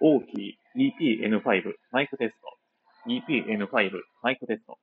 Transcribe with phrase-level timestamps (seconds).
[0.00, 3.10] 大きい EP-N5 マイクテスト。
[3.10, 3.90] EP-N5
[4.22, 4.78] マイクテスト。